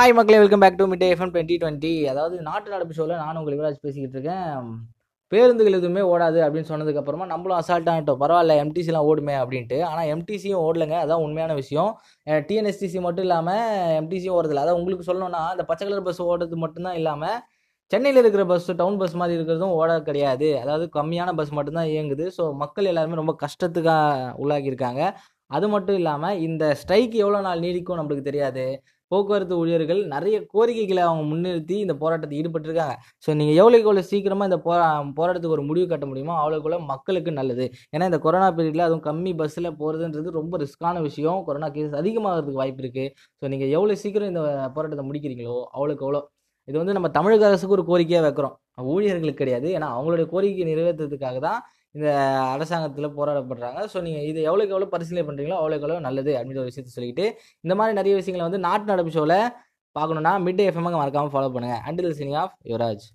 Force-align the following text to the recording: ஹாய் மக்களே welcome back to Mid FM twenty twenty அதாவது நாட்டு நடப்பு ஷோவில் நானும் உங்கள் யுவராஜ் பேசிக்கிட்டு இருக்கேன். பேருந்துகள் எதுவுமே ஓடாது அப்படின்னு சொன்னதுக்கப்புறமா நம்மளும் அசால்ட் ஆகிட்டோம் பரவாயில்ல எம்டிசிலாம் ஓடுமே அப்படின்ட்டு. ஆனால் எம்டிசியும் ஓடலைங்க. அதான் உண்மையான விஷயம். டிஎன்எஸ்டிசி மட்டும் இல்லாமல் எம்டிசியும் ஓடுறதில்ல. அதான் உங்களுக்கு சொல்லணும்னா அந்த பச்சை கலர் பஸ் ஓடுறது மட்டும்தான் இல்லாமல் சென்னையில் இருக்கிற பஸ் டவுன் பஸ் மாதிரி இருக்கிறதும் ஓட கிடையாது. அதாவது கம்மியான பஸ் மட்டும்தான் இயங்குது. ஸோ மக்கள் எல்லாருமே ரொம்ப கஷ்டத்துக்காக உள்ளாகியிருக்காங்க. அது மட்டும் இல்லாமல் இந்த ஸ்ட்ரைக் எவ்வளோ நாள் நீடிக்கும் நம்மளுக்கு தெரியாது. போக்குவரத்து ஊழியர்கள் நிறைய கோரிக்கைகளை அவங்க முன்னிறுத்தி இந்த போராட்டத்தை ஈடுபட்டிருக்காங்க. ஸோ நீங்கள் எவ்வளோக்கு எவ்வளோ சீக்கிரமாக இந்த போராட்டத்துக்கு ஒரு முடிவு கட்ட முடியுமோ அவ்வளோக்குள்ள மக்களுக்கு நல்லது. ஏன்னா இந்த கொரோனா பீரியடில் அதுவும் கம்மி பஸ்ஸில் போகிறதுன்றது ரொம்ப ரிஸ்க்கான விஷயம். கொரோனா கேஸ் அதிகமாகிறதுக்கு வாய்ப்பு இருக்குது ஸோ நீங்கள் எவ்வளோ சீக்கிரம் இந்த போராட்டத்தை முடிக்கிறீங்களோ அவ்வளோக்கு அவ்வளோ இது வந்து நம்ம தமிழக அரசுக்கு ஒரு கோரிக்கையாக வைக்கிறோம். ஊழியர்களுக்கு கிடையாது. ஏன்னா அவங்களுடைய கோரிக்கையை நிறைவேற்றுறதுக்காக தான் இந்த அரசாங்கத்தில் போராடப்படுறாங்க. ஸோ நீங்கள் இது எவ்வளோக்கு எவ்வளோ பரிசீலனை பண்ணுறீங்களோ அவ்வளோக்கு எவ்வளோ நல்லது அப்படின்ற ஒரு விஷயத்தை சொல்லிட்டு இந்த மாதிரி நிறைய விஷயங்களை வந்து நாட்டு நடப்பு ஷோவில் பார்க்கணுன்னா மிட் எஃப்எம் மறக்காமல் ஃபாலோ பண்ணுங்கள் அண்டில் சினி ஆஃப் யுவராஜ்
ஹாய் 0.00 0.12
மக்களே 0.16 0.36
welcome 0.40 0.62
back 0.62 0.76
to 0.78 0.84
Mid 0.90 1.02
FM 1.06 1.30
twenty 1.32 1.56
twenty 1.62 1.90
அதாவது 2.10 2.36
நாட்டு 2.46 2.68
நடப்பு 2.74 2.94
ஷோவில் 2.98 3.18
நானும் 3.22 3.38
உங்கள் 3.40 3.54
யுவராஜ் 3.56 3.80
பேசிக்கிட்டு 3.86 4.14
இருக்கேன். 4.16 4.68
பேருந்துகள் 5.32 5.76
எதுவுமே 5.78 6.02
ஓடாது 6.12 6.38
அப்படின்னு 6.44 6.68
சொன்னதுக்கப்புறமா 6.70 7.24
நம்மளும் 7.32 7.58
அசால்ட் 7.58 7.90
ஆகிட்டோம் 7.92 8.20
பரவாயில்ல 8.22 8.54
எம்டிசிலாம் 8.62 9.06
ஓடுமே 9.10 9.34
அப்படின்ட்டு. 9.40 9.78
ஆனால் 9.88 10.08
எம்டிசியும் 10.14 10.60
ஓடலைங்க. 10.66 10.96
அதான் 11.04 11.24
உண்மையான 11.24 11.54
விஷயம். 11.60 11.90
டிஎன்எஸ்டிசி 12.48 13.00
மட்டும் 13.06 13.26
இல்லாமல் 13.26 13.64
எம்டிசியும் 14.00 14.36
ஓடுறதில்ல. 14.36 14.62
அதான் 14.64 14.78
உங்களுக்கு 14.80 15.08
சொல்லணும்னா 15.10 15.42
அந்த 15.54 15.64
பச்சை 15.70 15.86
கலர் 15.88 16.06
பஸ் 16.08 16.22
ஓடுறது 16.28 16.58
மட்டும்தான் 16.64 16.96
இல்லாமல் 17.00 17.36
சென்னையில் 17.92 18.20
இருக்கிற 18.22 18.46
பஸ் 18.52 18.70
டவுன் 18.80 18.96
பஸ் 19.02 19.16
மாதிரி 19.22 19.36
இருக்கிறதும் 19.38 19.74
ஓட 19.80 19.98
கிடையாது. 20.08 20.48
அதாவது 20.62 20.86
கம்மியான 20.98 21.34
பஸ் 21.40 21.52
மட்டும்தான் 21.58 21.90
இயங்குது. 21.94 22.28
ஸோ 22.38 22.46
மக்கள் 22.62 22.88
எல்லாருமே 22.92 23.20
ரொம்ப 23.22 23.34
கஷ்டத்துக்காக 23.44 24.32
உள்ளாகியிருக்காங்க. 24.44 25.02
அது 25.58 25.68
மட்டும் 25.74 25.98
இல்லாமல் 26.00 26.40
இந்த 26.48 26.64
ஸ்ட்ரைக் 26.82 27.16
எவ்வளோ 27.24 27.42
நாள் 27.48 27.62
நீடிக்கும் 27.66 28.00
நம்மளுக்கு 28.00 28.30
தெரியாது. 28.30 28.64
போக்குவரத்து 29.12 29.58
ஊழியர்கள் 29.62 30.00
நிறைய 30.14 30.36
கோரிக்கைகளை 30.54 31.02
அவங்க 31.08 31.24
முன்னிறுத்தி 31.32 31.76
இந்த 31.84 31.94
போராட்டத்தை 32.02 32.36
ஈடுபட்டிருக்காங்க. 32.40 32.94
ஸோ 33.24 33.30
நீங்கள் 33.40 33.58
எவ்வளோக்கு 33.60 33.88
எவ்வளோ 33.90 34.04
சீக்கிரமாக 34.10 34.50
இந்த 34.50 34.58
போராட்டத்துக்கு 35.18 35.56
ஒரு 35.58 35.64
முடிவு 35.70 35.86
கட்ட 35.92 36.06
முடியுமோ 36.10 36.34
அவ்வளோக்குள்ள 36.42 36.78
மக்களுக்கு 36.92 37.32
நல்லது. 37.40 37.66
ஏன்னா 37.94 38.08
இந்த 38.12 38.20
கொரோனா 38.26 38.50
பீரியடில் 38.58 38.86
அதுவும் 38.88 39.04
கம்மி 39.08 39.32
பஸ்ஸில் 39.42 39.76
போகிறதுன்றது 39.80 40.36
ரொம்ப 40.40 40.56
ரிஸ்க்கான 40.64 41.02
விஷயம். 41.08 41.40
கொரோனா 41.48 41.70
கேஸ் 41.78 42.00
அதிகமாகிறதுக்கு 42.02 42.62
வாய்ப்பு 42.62 42.84
இருக்குது 42.84 43.08
ஸோ 43.40 43.50
நீங்கள் 43.54 43.72
எவ்வளோ 43.78 43.96
சீக்கிரம் 44.04 44.32
இந்த 44.32 44.44
போராட்டத்தை 44.76 45.06
முடிக்கிறீங்களோ 45.10 45.58
அவ்வளோக்கு 45.76 46.06
அவ்வளோ 46.08 46.22
இது 46.68 46.76
வந்து 46.80 46.94
நம்ம 46.96 47.08
தமிழக 47.16 47.44
அரசுக்கு 47.48 47.76
ஒரு 47.76 47.84
கோரிக்கையாக 47.88 48.24
வைக்கிறோம். 48.26 48.56
ஊழியர்களுக்கு 48.94 49.40
கிடையாது. 49.42 49.68
ஏன்னா 49.76 49.86
அவங்களுடைய 49.94 50.26
கோரிக்கையை 50.32 50.66
நிறைவேற்றுறதுக்காக 50.70 51.38
தான் 51.46 51.60
இந்த 51.94 52.08
அரசாங்கத்தில் 52.52 53.16
போராடப்படுறாங்க. 53.16 53.80
ஸோ 53.92 53.98
நீங்கள் 54.00 54.26
இது 54.26 54.40
எவ்வளோக்கு 54.48 54.74
எவ்வளோ 54.76 54.88
பரிசீலனை 54.90 55.24
பண்ணுறீங்களோ 55.28 55.58
அவ்வளோக்கு 55.60 55.86
எவ்வளோ 55.86 56.00
நல்லது 56.00 56.32
அப்படின்ற 56.36 56.62
ஒரு 56.62 56.70
விஷயத்தை 56.72 56.92
சொல்லிட்டு 56.92 57.24
இந்த 57.64 57.74
மாதிரி 57.74 57.94
நிறைய 57.94 58.14
விஷயங்களை 58.14 58.44
வந்து 58.48 58.64
நாட்டு 58.66 58.86
நடப்பு 58.86 59.10
ஷோவில் 59.10 59.38
பார்க்கணுன்னா 59.96 60.32
மிட் 60.46 60.62
எஃப்எம் 60.66 60.90
மறக்காமல் 60.94 61.32
ஃபாலோ 61.34 61.50
பண்ணுங்கள் 61.54 61.82
அண்டில் 61.88 62.16
சினி 62.18 62.34
ஆஃப் 62.42 62.54
யுவராஜ் 62.64 63.06